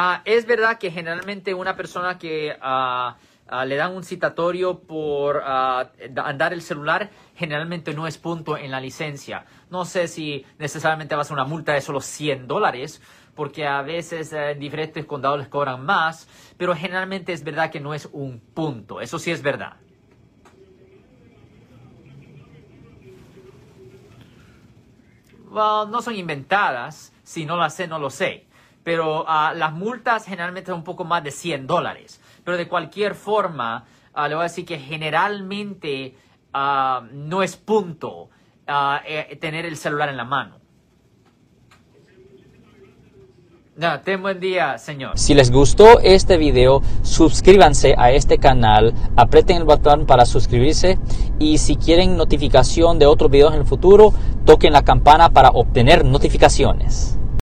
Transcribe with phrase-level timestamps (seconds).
[0.00, 3.16] Ah, es verdad que generalmente una persona que ah,
[3.48, 5.90] ah, le dan un citatorio por da-
[6.24, 9.44] andar el celular, generalmente no es punto en la licencia.
[9.70, 13.02] No sé si necesariamente va a una multa de solo 100 dólares,
[13.34, 17.80] porque a veces eh, en diferentes condados les cobran más, pero generalmente es verdad que
[17.80, 19.00] no es un punto.
[19.00, 19.78] Eso sí es verdad.
[25.50, 27.12] Well, no son inventadas.
[27.24, 28.47] Si no las sé, no lo sé.
[28.88, 32.22] Pero ah, las multas generalmente son un poco más de 100 dólares.
[32.42, 33.84] Pero de cualquier forma,
[34.14, 36.16] ah, le voy a decir que generalmente
[36.54, 38.30] ah, no es punto
[38.66, 40.56] eh, tener el celular en la mano.
[43.76, 45.18] No, ten buen día, señor.
[45.18, 50.98] Si les gustó este video, suscríbanse a este canal, aprieten el botón para suscribirse
[51.38, 54.14] y si quieren notificación de otros videos en el futuro,
[54.46, 57.17] toquen la campana para obtener notificaciones.